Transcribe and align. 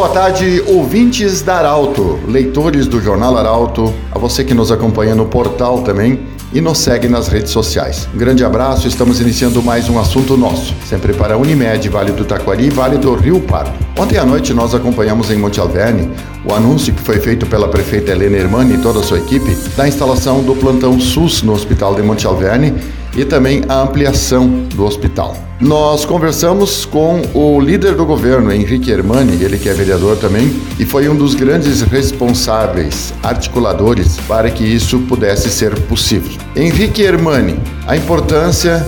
Boa 0.00 0.08
tarde, 0.08 0.64
ouvintes 0.66 1.42
da 1.42 1.56
Arauto, 1.56 2.18
leitores 2.26 2.86
do 2.86 3.02
Jornal 3.02 3.36
Arauto, 3.36 3.92
a 4.10 4.18
você 4.18 4.42
que 4.42 4.54
nos 4.54 4.72
acompanha 4.72 5.14
no 5.14 5.26
portal 5.26 5.82
também 5.82 6.20
e 6.54 6.60
nos 6.62 6.78
segue 6.78 7.06
nas 7.06 7.28
redes 7.28 7.52
sociais. 7.52 8.08
Um 8.14 8.16
grande 8.16 8.42
abraço, 8.42 8.88
estamos 8.88 9.20
iniciando 9.20 9.62
mais 9.62 9.90
um 9.90 9.98
assunto 9.98 10.38
nosso, 10.38 10.74
sempre 10.86 11.12
para 11.12 11.36
Unimed, 11.36 11.86
Vale 11.90 12.12
do 12.12 12.24
Taquari 12.24 12.68
e 12.68 12.70
Vale 12.70 12.96
do 12.96 13.14
Rio 13.14 13.40
Pardo. 13.40 13.72
Ontem 13.98 14.16
à 14.16 14.24
noite 14.24 14.54
nós 14.54 14.74
acompanhamos 14.74 15.30
em 15.30 15.36
Monte 15.36 15.60
Alverne 15.60 16.10
o 16.46 16.54
anúncio 16.54 16.94
que 16.94 17.02
foi 17.02 17.20
feito 17.20 17.44
pela 17.44 17.68
prefeita 17.68 18.10
Helena 18.10 18.38
Hermani 18.38 18.76
e 18.76 18.78
toda 18.78 19.00
a 19.00 19.02
sua 19.02 19.18
equipe 19.18 19.54
da 19.76 19.86
instalação 19.86 20.42
do 20.42 20.56
plantão 20.56 20.98
SUS 20.98 21.42
no 21.42 21.52
Hospital 21.52 21.94
de 21.94 22.00
Monte 22.00 22.26
Alverne 22.26 22.74
e 23.16 23.24
também 23.24 23.62
a 23.68 23.82
ampliação 23.82 24.48
do 24.74 24.84
hospital. 24.84 25.36
Nós 25.60 26.06
conversamos 26.06 26.86
com 26.86 27.20
o 27.34 27.60
líder 27.60 27.94
do 27.94 28.06
governo, 28.06 28.50
Henrique 28.50 28.90
Hermani, 28.90 29.42
ele 29.42 29.58
que 29.58 29.68
é 29.68 29.74
vereador 29.74 30.16
também, 30.16 30.50
e 30.78 30.86
foi 30.86 31.06
um 31.06 31.14
dos 31.14 31.34
grandes 31.34 31.82
responsáveis, 31.82 33.12
articuladores, 33.22 34.18
para 34.26 34.50
que 34.50 34.64
isso 34.64 35.00
pudesse 35.00 35.50
ser 35.50 35.78
possível. 35.80 36.32
Henrique 36.56 37.02
Hermani, 37.02 37.58
a 37.86 37.94
importância 37.94 38.84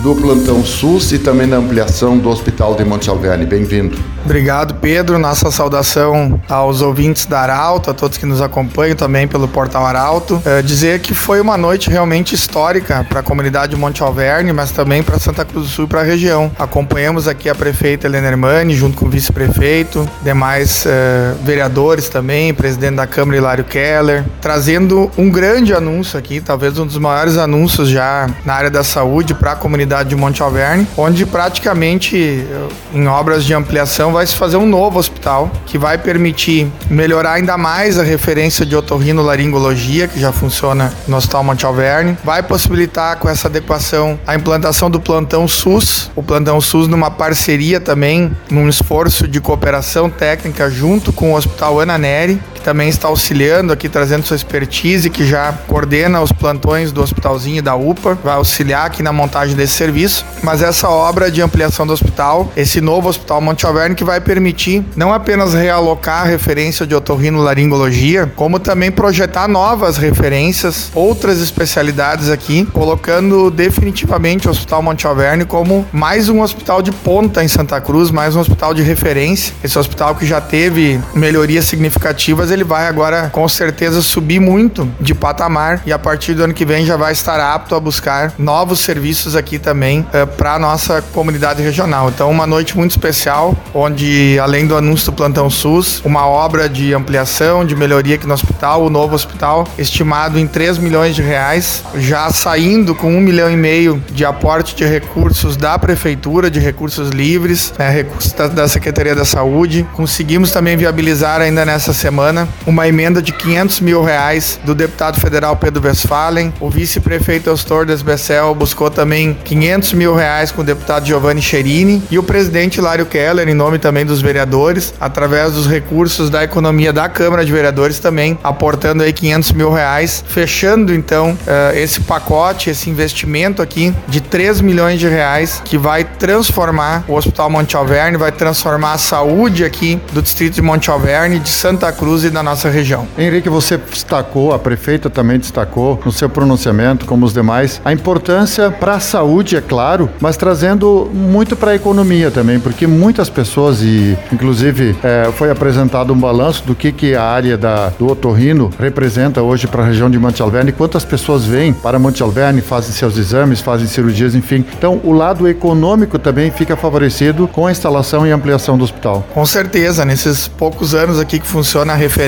do 0.00 0.14
plantão 0.16 0.64
SUS 0.64 1.12
e 1.12 1.18
também 1.18 1.48
da 1.48 1.56
ampliação 1.56 2.18
do 2.18 2.28
Hospital 2.28 2.74
de 2.74 2.84
Monte 2.84 3.08
Alverne. 3.08 3.46
Bem-vindo. 3.46 3.98
Obrigado, 4.24 4.74
Pedro. 4.74 5.18
Nossa 5.18 5.50
saudação 5.50 6.40
aos 6.48 6.80
ouvintes 6.80 7.26
da 7.26 7.40
Arauto, 7.40 7.90
a 7.90 7.94
todos 7.94 8.16
que 8.16 8.24
nos 8.24 8.40
acompanham 8.40 8.96
também 8.96 9.26
pelo 9.28 9.48
portal 9.48 9.84
Arauto. 9.84 10.40
É, 10.44 10.62
dizer 10.62 11.00
que 11.00 11.12
foi 11.12 11.40
uma 11.40 11.56
noite 11.56 11.90
realmente 11.90 12.34
histórica 12.34 13.04
para 13.08 13.20
a 13.20 13.22
comunidade 13.22 13.74
de 13.74 13.80
Monte 13.80 14.02
Alverne, 14.02 14.52
mas 14.52 14.70
também 14.70 15.02
para 15.02 15.18
Santa 15.18 15.44
Cruz 15.44 15.66
do 15.66 15.70
Sul 15.70 15.84
e 15.84 15.88
para 15.88 16.00
a 16.00 16.04
região. 16.04 16.50
Acompanhamos 16.58 17.28
aqui 17.28 17.48
a 17.48 17.54
prefeita 17.54 18.06
Helena 18.06 18.28
Hermani, 18.28 18.74
junto 18.74 18.96
com 18.96 19.06
o 19.06 19.10
vice-prefeito, 19.10 20.08
demais 20.22 20.84
é, 20.86 21.34
vereadores 21.42 22.08
também, 22.08 22.54
presidente 22.54 22.96
da 22.96 23.06
Câmara 23.06 23.36
Hilário 23.36 23.64
Keller, 23.64 24.24
trazendo 24.40 25.10
um 25.18 25.30
grande 25.30 25.74
anúncio 25.74 26.18
aqui, 26.18 26.40
talvez 26.40 26.78
um 26.78 26.86
dos 26.86 26.98
maiores 26.98 27.36
anúncios 27.36 27.88
já 27.88 28.28
na 28.44 28.54
área 28.54 28.70
da 28.70 28.84
saúde 28.84 29.34
para 29.34 29.52
a 29.52 29.56
comunidade 29.56 29.81
de 30.06 30.16
Monte 30.16 30.42
Alverne, 30.42 30.86
onde 30.96 31.26
praticamente 31.26 32.46
em 32.94 33.06
obras 33.06 33.44
de 33.44 33.54
ampliação 33.54 34.12
vai 34.12 34.26
se 34.26 34.34
fazer 34.34 34.56
um 34.56 34.66
novo 34.66 34.98
hospital 34.98 35.50
que 35.66 35.78
vai 35.78 35.98
permitir 35.98 36.70
melhorar 36.88 37.34
ainda 37.34 37.56
mais 37.58 37.98
a 37.98 38.02
referência 38.02 38.64
de 38.64 38.76
otorrinolaringologia, 38.76 40.08
que 40.08 40.20
já 40.20 40.32
funciona 40.32 40.92
no 41.06 41.16
Hospital 41.16 41.44
Monte 41.44 41.66
Alverne. 41.66 42.16
Vai 42.24 42.42
possibilitar 42.42 43.16
com 43.16 43.28
essa 43.28 43.48
adequação 43.48 44.18
a 44.26 44.34
implantação 44.34 44.90
do 44.90 45.00
plantão 45.00 45.46
SUS, 45.48 46.10
o 46.14 46.22
plantão 46.22 46.60
SUS 46.60 46.88
numa 46.88 47.10
parceria 47.10 47.80
também, 47.80 48.30
num 48.50 48.68
esforço 48.68 49.26
de 49.26 49.40
cooperação 49.40 50.08
técnica 50.08 50.70
junto 50.70 51.12
com 51.12 51.32
o 51.32 51.36
Hospital 51.36 51.80
Ana 51.80 51.98
Neri, 51.98 52.40
também 52.62 52.88
está 52.88 53.08
auxiliando 53.08 53.72
aqui, 53.72 53.88
trazendo 53.88 54.24
sua 54.24 54.36
expertise, 54.36 55.10
que 55.10 55.26
já 55.26 55.52
coordena 55.66 56.20
os 56.20 56.32
plantões 56.32 56.92
do 56.92 57.02
hospitalzinho 57.02 57.58
e 57.58 57.62
da 57.62 57.74
UPA, 57.74 58.18
vai 58.22 58.34
auxiliar 58.34 58.86
aqui 58.86 59.02
na 59.02 59.12
montagem 59.12 59.56
desse 59.56 59.74
serviço. 59.74 60.24
Mas 60.42 60.62
essa 60.62 60.88
obra 60.88 61.30
de 61.30 61.42
ampliação 61.42 61.86
do 61.86 61.92
hospital, 61.92 62.50
esse 62.56 62.80
novo 62.80 63.08
Hospital 63.08 63.40
Monte 63.40 63.66
Alverne, 63.66 63.94
que 63.94 64.04
vai 64.04 64.20
permitir 64.20 64.84
não 64.96 65.12
apenas 65.12 65.54
realocar 65.54 66.22
a 66.22 66.24
referência 66.24 66.86
de 66.86 66.94
otorrinolaringologia, 66.94 68.30
como 68.36 68.58
também 68.58 68.90
projetar 68.90 69.48
novas 69.48 69.96
referências, 69.96 70.90
outras 70.94 71.40
especialidades 71.40 72.30
aqui, 72.30 72.64
colocando 72.72 73.50
definitivamente 73.50 74.46
o 74.46 74.50
Hospital 74.50 74.82
Monte 74.82 75.06
Alverne 75.06 75.44
como 75.44 75.86
mais 75.92 76.28
um 76.28 76.40
hospital 76.40 76.82
de 76.82 76.92
ponta 76.92 77.42
em 77.42 77.48
Santa 77.48 77.80
Cruz, 77.80 78.10
mais 78.10 78.36
um 78.36 78.40
hospital 78.40 78.74
de 78.74 78.82
referência. 78.82 79.54
Esse 79.62 79.78
hospital 79.78 80.14
que 80.14 80.26
já 80.26 80.40
teve 80.40 81.00
melhorias 81.14 81.64
significativas, 81.64 82.50
ele 82.52 82.64
vai 82.64 82.86
agora 82.86 83.30
com 83.30 83.48
certeza 83.48 84.02
subir 84.02 84.40
muito 84.40 84.88
de 85.00 85.14
patamar 85.14 85.82
e 85.86 85.92
a 85.92 85.98
partir 85.98 86.34
do 86.34 86.44
ano 86.44 86.54
que 86.54 86.64
vem 86.64 86.84
já 86.84 86.96
vai 86.96 87.12
estar 87.12 87.40
apto 87.40 87.74
a 87.74 87.80
buscar 87.80 88.34
novos 88.38 88.80
serviços 88.80 89.34
aqui 89.34 89.58
também 89.58 90.06
eh, 90.12 90.26
para 90.26 90.58
nossa 90.58 91.02
comunidade 91.12 91.62
regional. 91.62 92.08
Então, 92.08 92.30
uma 92.30 92.46
noite 92.46 92.76
muito 92.76 92.90
especial, 92.90 93.56
onde 93.74 94.38
além 94.40 94.66
do 94.66 94.76
anúncio 94.76 95.06
do 95.06 95.12
plantão 95.12 95.48
SUS, 95.48 96.02
uma 96.04 96.26
obra 96.26 96.68
de 96.68 96.94
ampliação, 96.94 97.64
de 97.64 97.74
melhoria 97.74 98.16
aqui 98.16 98.26
no 98.26 98.34
hospital, 98.34 98.84
o 98.84 98.90
novo 98.90 99.14
hospital, 99.14 99.66
estimado 99.78 100.38
em 100.38 100.46
3 100.46 100.78
milhões 100.78 101.14
de 101.14 101.22
reais, 101.22 101.82
já 101.96 102.30
saindo 102.30 102.94
com 102.94 103.12
um 103.12 103.20
milhão 103.20 103.50
e 103.50 103.56
meio 103.56 104.02
de 104.10 104.24
aporte 104.24 104.74
de 104.74 104.84
recursos 104.84 105.56
da 105.56 105.78
prefeitura, 105.78 106.50
de 106.50 106.58
recursos 106.58 107.10
livres, 107.10 107.72
né, 107.78 107.90
recursos 107.90 108.32
da, 108.32 108.48
da 108.48 108.68
Secretaria 108.68 109.14
da 109.14 109.24
Saúde. 109.24 109.86
Conseguimos 109.92 110.50
também 110.50 110.76
viabilizar 110.76 111.40
ainda 111.40 111.64
nessa 111.64 111.92
semana 111.92 112.41
uma 112.66 112.88
emenda 112.88 113.20
de 113.22 113.32
500 113.32 113.80
mil 113.80 114.02
reais 114.02 114.60
do 114.64 114.74
deputado 114.74 115.20
federal 115.20 115.56
Pedro 115.56 115.82
Westphalen. 115.82 116.52
O 116.60 116.68
vice-prefeito 116.68 117.50
Eustor 117.50 117.86
Desbecel 117.86 118.54
buscou 118.54 118.90
também 118.90 119.36
500 119.44 119.92
mil 119.94 120.14
reais 120.14 120.50
com 120.50 120.62
o 120.62 120.64
deputado 120.64 121.06
Giovanni 121.06 121.42
Cherini 121.42 122.02
e 122.10 122.18
o 122.18 122.22
presidente 122.22 122.80
Lário 122.80 123.06
Keller, 123.06 123.48
em 123.48 123.54
nome 123.54 123.78
também 123.78 124.04
dos 124.04 124.20
vereadores, 124.20 124.94
através 125.00 125.52
dos 125.52 125.66
recursos 125.66 126.30
da 126.30 126.44
economia 126.44 126.92
da 126.92 127.08
Câmara 127.08 127.44
de 127.44 127.52
Vereadores 127.52 127.98
também, 127.98 128.38
aportando 128.42 129.02
aí 129.02 129.12
500 129.12 129.52
mil 129.52 129.72
reais, 129.72 130.24
fechando 130.26 130.94
então 130.94 131.32
uh, 131.32 131.76
esse 131.76 132.00
pacote, 132.00 132.70
esse 132.70 132.88
investimento 132.90 133.62
aqui 133.62 133.94
de 134.08 134.20
3 134.20 134.60
milhões 134.60 134.98
de 134.98 135.08
reais 135.08 135.62
que 135.64 135.78
vai 135.78 136.04
transformar 136.04 137.04
o 137.08 137.14
Hospital 137.14 137.50
Monte 137.50 137.76
Alverne, 137.76 138.16
vai 138.16 138.32
transformar 138.32 138.94
a 138.94 138.98
saúde 138.98 139.64
aqui 139.64 140.00
do 140.12 140.22
distrito 140.22 140.54
de 140.54 140.62
Monte 140.62 140.90
Alverne, 140.90 141.38
de 141.38 141.48
Santa 141.48 141.92
Cruz 141.92 142.24
e 142.24 142.30
da 142.32 142.42
nossa 142.42 142.68
região. 142.68 143.06
Henrique, 143.16 143.48
você 143.48 143.76
destacou, 143.76 144.52
a 144.52 144.58
prefeita 144.58 145.08
também 145.10 145.38
destacou 145.38 146.00
no 146.04 146.12
seu 146.12 146.28
pronunciamento, 146.28 147.06
como 147.06 147.26
os 147.26 147.32
demais, 147.32 147.80
a 147.84 147.92
importância 147.92 148.70
para 148.70 148.94
a 148.94 149.00
saúde, 149.00 149.56
é 149.56 149.60
claro, 149.60 150.08
mas 150.20 150.36
trazendo 150.36 151.10
muito 151.12 151.54
para 151.56 151.72
a 151.72 151.74
economia 151.74 152.30
também, 152.30 152.58
porque 152.58 152.86
muitas 152.86 153.28
pessoas, 153.28 153.82
e 153.82 154.16
inclusive 154.32 154.96
é, 155.02 155.30
foi 155.32 155.50
apresentado 155.50 156.12
um 156.12 156.18
balanço 156.18 156.64
do 156.64 156.74
que, 156.74 156.92
que 156.92 157.14
a 157.14 157.22
área 157.22 157.56
da, 157.56 157.90
do 157.90 158.10
otorrino 158.10 158.70
representa 158.78 159.42
hoje 159.42 159.66
para 159.66 159.82
a 159.82 159.86
região 159.86 160.10
de 160.10 160.18
Monte 160.18 160.42
Alverne, 160.42 160.72
quantas 160.72 161.04
pessoas 161.04 161.44
vêm 161.44 161.72
para 161.72 161.98
Monte 161.98 162.22
Alverne, 162.22 162.60
fazem 162.60 162.92
seus 162.92 163.16
exames, 163.16 163.60
fazem 163.60 163.86
cirurgias, 163.86 164.34
enfim. 164.34 164.64
Então, 164.76 165.00
o 165.04 165.12
lado 165.12 165.46
econômico 165.48 166.18
também 166.18 166.50
fica 166.50 166.76
favorecido 166.76 167.46
com 167.48 167.66
a 167.66 167.72
instalação 167.72 168.26
e 168.26 168.30
ampliação 168.30 168.78
do 168.78 168.84
hospital. 168.84 169.26
Com 169.32 169.44
certeza, 169.44 170.04
nesses 170.04 170.48
poucos 170.48 170.94
anos 170.94 171.18
aqui 171.18 171.38
que 171.38 171.46
funciona 171.46 171.92
a 171.92 171.96
referência, 171.96 172.21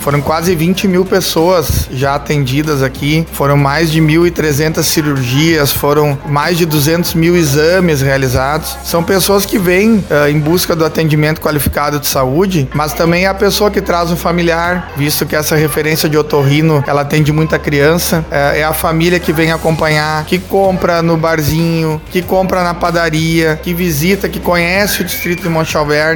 foram 0.00 0.20
quase 0.20 0.54
20 0.54 0.86
mil 0.86 1.02
pessoas 1.02 1.88
já 1.90 2.14
atendidas 2.14 2.82
aqui, 2.82 3.26
foram 3.32 3.56
mais 3.56 3.90
de 3.90 3.98
1.300 3.98 4.82
cirurgias, 4.82 5.72
foram 5.72 6.18
mais 6.26 6.58
de 6.58 6.66
200 6.66 7.14
mil 7.14 7.34
exames 7.34 8.02
realizados. 8.02 8.76
São 8.84 9.02
pessoas 9.02 9.46
que 9.46 9.58
vêm 9.58 10.04
uh, 10.10 10.28
em 10.28 10.38
busca 10.38 10.76
do 10.76 10.84
atendimento 10.84 11.40
qualificado 11.40 11.98
de 11.98 12.06
saúde, 12.06 12.68
mas 12.74 12.92
também 12.92 13.24
é 13.24 13.28
a 13.28 13.34
pessoa 13.34 13.70
que 13.70 13.80
traz 13.80 14.10
um 14.10 14.16
familiar, 14.16 14.92
visto 14.94 15.24
que 15.24 15.34
essa 15.34 15.56
referência 15.56 16.06
de 16.06 16.18
otorrino, 16.18 16.84
ela 16.86 17.00
atende 17.00 17.32
muita 17.32 17.58
criança, 17.58 18.22
é, 18.30 18.60
é 18.60 18.64
a 18.64 18.74
família 18.74 19.18
que 19.18 19.32
vem 19.32 19.52
acompanhar, 19.52 20.22
que 20.26 20.38
compra 20.38 21.00
no 21.00 21.16
barzinho, 21.16 21.98
que 22.10 22.20
compra 22.20 22.62
na 22.62 22.74
padaria, 22.74 23.58
que 23.62 23.72
visita, 23.72 24.28
que 24.28 24.38
conhece 24.38 25.00
o 25.00 25.04
distrito 25.04 25.44
de 25.44 25.48
Monte. 25.48 25.70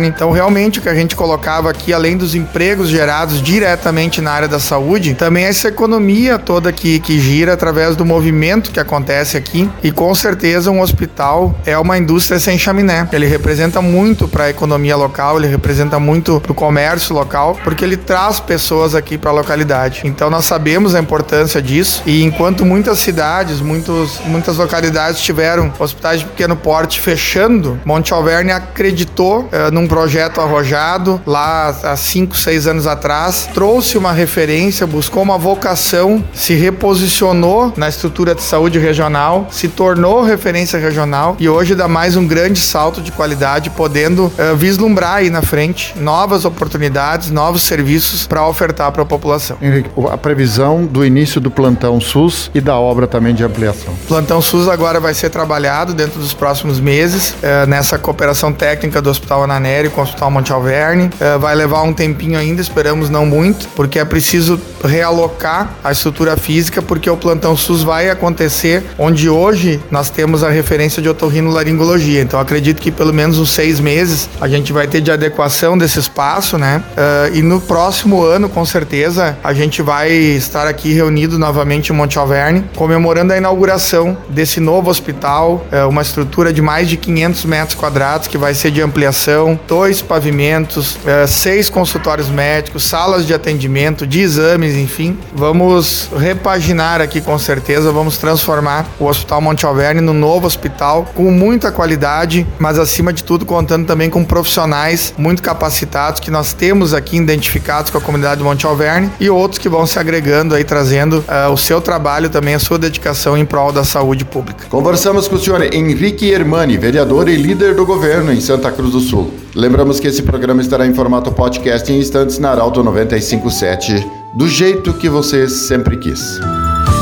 Então, 0.05 0.31
realmente, 0.31 0.79
o 0.79 0.83
que 0.83 0.89
a 0.89 0.95
gente 0.95 1.15
colocava 1.15 1.71
aqui, 1.71 1.93
além 1.93 2.17
dos 2.17 2.35
empregos 2.35 2.89
gerados 2.89 3.14
diretamente 3.43 4.21
na 4.21 4.33
área 4.33 4.49
da 4.49 4.59
saúde, 4.59 5.15
também 5.15 5.45
essa 5.45 5.69
economia 5.69 6.39
toda 6.39 6.73
que, 6.73 6.99
que 7.01 7.19
gira 7.21 7.53
através 7.53 7.97
do 7.97 8.05
movimento 8.05 8.71
que 8.71 8.81
acontece 8.81 9.37
aqui. 9.37 9.71
E 9.83 9.93
com 9.93 10.15
certeza, 10.15 10.71
um 10.71 10.81
hospital 10.81 11.55
é 11.65 11.79
uma 11.79 11.97
indústria 11.97 12.41
sem 12.41 12.59
chaminé. 12.59 13.09
Ele 13.13 13.27
representa 13.27 13.81
muito 13.81 14.27
para 14.27 14.45
a 14.45 14.51
economia 14.51 14.97
local, 14.97 15.39
ele 15.39 15.47
representa 15.47 15.99
muito 15.99 16.41
para 16.41 16.53
o 16.53 16.55
comércio 16.55 17.15
local, 17.15 17.57
porque 17.63 17.85
ele 17.85 17.97
traz 17.97 18.41
pessoas 18.41 18.95
aqui 18.95 19.17
para 19.17 19.31
a 19.31 19.35
localidade. 19.35 20.03
Então, 20.05 20.29
nós 20.29 20.45
sabemos 20.45 20.95
a 20.95 21.01
importância 21.01 21.63
disso. 21.63 22.03
E 22.07 22.23
enquanto 22.23 22.65
muitas 22.65 22.99
cidades, 22.99 23.61
muitos, 23.61 24.21
muitas 24.27 24.57
localidades 24.57 25.21
tiveram 25.21 25.73
hospitais 25.79 26.21
de 26.21 26.27
pequeno 26.27 26.57
porte 26.57 27.01
fechando, 27.01 27.81
Monte 27.85 28.13
Alverne 28.13 28.53
acreditou 28.53 29.43
uh, 29.43 29.71
num 29.73 29.87
projeto 29.87 30.41
arrojado 30.41 31.21
lá 31.27 31.69
há 31.83 31.97
5, 31.97 32.37
6 32.37 32.67
anos 32.67 32.87
atrás 32.87 33.04
atrás, 33.05 33.47
trouxe 33.53 33.99
uma 33.99 34.13
referência, 34.13 34.87
buscou 34.87 35.23
uma 35.23 35.37
vocação, 35.37 36.25
se 36.33 36.55
reposicionou 36.55 37.71
na 37.77 37.87
estrutura 37.87 38.35
de 38.35 38.41
saúde 38.41 38.79
regional, 38.79 39.49
se 39.51 39.69
tornou 39.69 40.23
referência 40.23 40.79
regional 40.79 41.37
e 41.39 41.47
hoje 41.47 41.75
dá 41.75 41.87
mais 41.87 42.17
um 42.17 42.27
grande 42.27 42.59
salto 42.59 43.03
de 43.03 43.13
qualidade, 43.13 43.69
podendo 43.69 44.25
uh, 44.27 44.57
vislumbrar 44.57 45.17
aí 45.17 45.29
na 45.29 45.43
frente 45.43 45.95
novas 45.99 46.47
oportunidades, 46.47 47.31
novos 47.31 47.63
serviços 47.65 48.27
para 48.27 48.47
ofertar 48.47 48.91
para 48.91 49.03
a 49.03 49.07
população. 49.07 49.59
Henrique, 49.61 49.91
a 50.11 50.17
previsão 50.17 50.87
do 50.87 51.05
início 51.05 51.39
do 51.43 51.51
plantão 51.51 52.01
SUS 52.01 52.51
e 52.55 52.61
da 52.61 52.77
obra 52.79 53.07
também 53.07 53.35
de 53.35 53.45
ampliação. 53.45 53.93
Plantão 54.09 54.41
SUS 54.41 54.67
agora 54.67 54.99
vai 54.99 55.13
ser 55.13 55.29
trabalhado 55.29 55.93
dentro 55.93 56.19
dos 56.19 56.33
próximos 56.33 56.81
meses 56.81 57.33
uh, 57.33 57.67
nessa 57.69 57.99
cooperação 57.99 58.51
técnica 58.51 59.03
do 59.03 59.11
Hospital 59.11 59.45
Ananeri 59.45 59.91
com 59.91 60.01
o 60.01 60.05
Hospital 60.05 60.31
Monte 60.31 60.55
Alverne. 60.55 61.11
Uh, 61.21 61.39
vai 61.39 61.55
levar 61.55 61.83
um 61.83 61.93
tempinho 61.93 62.39
ainda, 62.39 62.63
esperamos 62.85 63.09
não 63.09 63.25
muito, 63.25 63.67
porque 63.75 63.99
é 63.99 64.05
preciso 64.05 64.61
realocar 64.85 65.71
a 65.83 65.91
estrutura 65.91 66.37
física, 66.37 66.83
porque 66.83 67.09
o 67.09 67.17
plantão 67.17 67.57
SUS 67.57 67.83
vai 67.83 68.11
acontecer 68.11 68.83
onde 68.99 69.31
hoje 69.31 69.81
nós 69.91 70.11
temos 70.11 70.45
a 70.45 70.51
referência 70.51 71.01
de 71.01 71.09
otorrinolaringologia. 71.09 72.21
Então 72.21 72.39
acredito 72.39 72.83
que 72.83 72.91
pelo 72.91 73.15
menos 73.15 73.39
uns 73.39 73.51
seis 73.51 73.81
meses 73.81 74.29
a 74.39 74.47
gente 74.47 74.71
vai 74.71 74.87
ter 74.87 75.01
de 75.01 75.11
adequação 75.11 75.79
desse 75.79 75.99
espaço, 75.99 76.59
né? 76.59 76.83
Uh, 76.91 77.37
e 77.37 77.41
no 77.41 77.59
próximo 77.59 78.23
ano, 78.23 78.51
com 78.51 78.67
certeza, 78.67 79.39
a 79.43 79.55
gente 79.55 79.81
vai 79.81 80.13
estar 80.13 80.67
aqui 80.67 80.93
reunido 80.93 81.39
novamente 81.39 81.91
em 81.91 81.97
Monte 81.97 82.19
Alverne, 82.19 82.65
comemorando 82.77 83.33
a 83.33 83.39
inauguração 83.39 84.15
desse 84.29 84.61
novo 84.61 84.91
hospital, 84.91 85.65
uh, 85.73 85.89
uma 85.89 86.03
estrutura 86.03 86.53
de 86.53 86.61
mais 86.61 86.87
de 86.87 86.99
500 86.99 87.45
metros 87.47 87.75
quadrados 87.75 88.29
que 88.29 88.37
vai 88.37 88.53
ser 88.53 88.71
de 88.71 88.83
ampliação, 88.83 89.59
dois 89.67 90.03
pavimentos, 90.03 90.97
uh, 90.97 91.27
seis 91.27 91.71
consultórios 91.71 92.29
médicos, 92.29 92.74
salas 92.81 93.27
de 93.27 93.35
atendimento, 93.35 94.07
de 94.07 94.21
exames, 94.21 94.75
enfim. 94.75 95.19
Vamos 95.35 96.09
repaginar 96.17 97.01
aqui 97.01 97.21
com 97.21 97.39
certeza, 97.39 97.93
vamos 97.93 98.19
transformar 98.19 98.87
o 98.99 99.07
Hospital 99.07 99.41
Monte 99.41 99.67
Alverne 99.67 100.01
no 100.01 100.13
novo 100.13 100.47
hospital 100.47 101.07
com 101.15 101.31
muita 101.31 101.71
qualidade, 101.71 102.47
mas 102.59 102.79
acima 102.79 103.13
de 103.13 103.23
tudo 103.25 103.45
contando 103.47 103.87
também 103.87 104.11
com 104.11 104.25
profissionais 104.25 105.15
muito 105.17 105.43
capacitados 105.43 106.21
que 106.21 106.31
nós 106.31 106.53
temos 106.53 106.95
aqui 106.95 107.17
identificados 107.17 107.91
com 107.91 107.99
a 107.99 108.01
comunidade 108.01 108.39
de 108.39 108.45
Monte 108.45 108.67
Alverne 108.67 109.11
e 109.21 109.31
outros 109.31 109.59
que 109.59 109.69
vão 109.69 109.87
se 109.87 109.99
agregando 109.99 110.55
aí 110.55 110.65
trazendo 110.65 111.25
uh, 111.29 111.53
o 111.53 111.57
seu 111.57 111.81
trabalho 111.81 112.29
também 112.29 112.55
a 112.55 112.59
sua 112.59 112.79
dedicação 112.79 113.37
em 113.37 113.45
prol 113.45 113.73
da 113.73 113.85
saúde 113.85 114.25
pública. 114.25 114.67
Conversamos 114.69 115.29
com 115.29 115.37
o 115.37 115.39
senhor 115.39 115.63
Henrique 115.75 116.31
Hermani, 116.31 116.77
vereador 116.77 117.29
e 117.29 117.37
líder 117.37 117.75
do 117.75 117.87
governo 117.87 118.33
em 118.33 118.41
Santa 118.41 118.71
Cruz 118.73 118.93
do 118.93 119.01
Sul. 119.01 119.44
Lembramos 119.55 120.01
que 120.01 120.09
esse 120.09 120.21
programa 120.23 120.61
estará 120.61 120.85
em 120.85 120.93
formato 120.93 121.31
podcast 121.31 121.91
em 121.93 122.01
instantes 122.01 122.41
na 122.41 122.51
Arauto 122.51 122.83
957, 122.83 124.05
do 124.35 124.49
jeito 124.49 124.93
que 124.95 125.09
você 125.09 125.49
sempre 125.49 125.97
quis. 125.97 126.41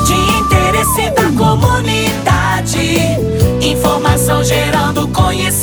De 0.06 0.12
interesse 0.38 1.10
da 1.12 1.32
comunidade, 1.32 2.98
informação 3.62 4.44
gerando 4.44 5.08
conhecimento 5.08 5.61